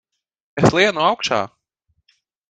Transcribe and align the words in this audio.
Es 0.61 0.71
lienu 0.77 1.03
augšā! 1.07 1.39